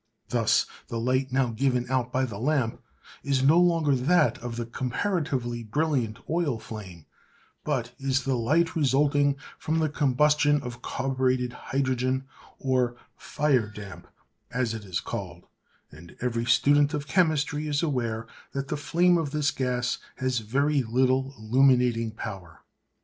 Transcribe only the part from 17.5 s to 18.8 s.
is aware that the